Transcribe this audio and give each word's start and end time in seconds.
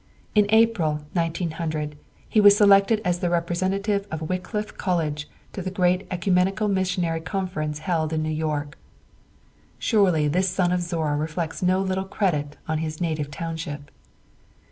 In 0.33 0.47
April, 0.49 1.05
1900, 1.13 1.95
he 2.27 2.41
was 2.41 2.57
selected 2.57 3.01
as 3.05 3.19
the 3.19 3.29
representative 3.29 4.07
of 4.09 4.27
Wycliffe 4.27 4.75
College 4.75 5.29
to 5.53 5.61
the 5.61 5.69
great 5.69 6.07
Ecumenical 6.09 6.67
Missionary 6.67 7.21
Conference 7.21 7.77
held 7.77 8.11
in 8.11 8.23
New 8.23 8.31
York. 8.31 8.79
Surely 9.77 10.27
this 10.27 10.49
son 10.49 10.71
of 10.71 10.81
Zorra 10.81 11.15
reflects 11.15 11.61
no 11.61 11.79
little 11.83 12.05
credit 12.05 12.57
on 12.67 12.79
his 12.79 12.99
native 12.99 13.29
township. 13.29 13.91